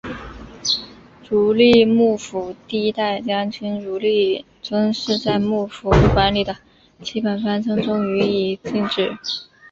[1.21, 6.57] 足利幕府第一代将军足利尊氏在幕府管理的
[7.03, 9.15] 基本方针中予以禁止。